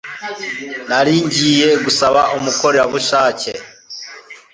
[0.87, 3.51] Nari ngiye gusaba umukorerabushake.